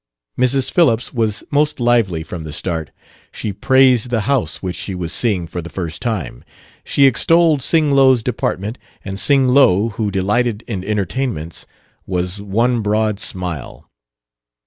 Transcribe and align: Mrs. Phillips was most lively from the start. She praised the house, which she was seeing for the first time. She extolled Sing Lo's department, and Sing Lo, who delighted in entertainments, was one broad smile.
Mrs. 0.35 0.71
Phillips 0.71 1.13
was 1.13 1.43
most 1.51 1.79
lively 1.79 2.23
from 2.23 2.41
the 2.43 2.51
start. 2.53 2.89
She 3.31 3.53
praised 3.53 4.09
the 4.09 4.21
house, 4.21 4.63
which 4.63 4.75
she 4.75 4.95
was 4.95 5.13
seeing 5.13 5.45
for 5.45 5.61
the 5.61 5.69
first 5.69 6.01
time. 6.01 6.43
She 6.83 7.05
extolled 7.05 7.61
Sing 7.61 7.91
Lo's 7.91 8.23
department, 8.23 8.79
and 9.05 9.19
Sing 9.19 9.47
Lo, 9.47 9.89
who 9.89 10.09
delighted 10.09 10.63
in 10.65 10.83
entertainments, 10.83 11.67
was 12.07 12.41
one 12.41 12.81
broad 12.81 13.19
smile. 13.19 13.91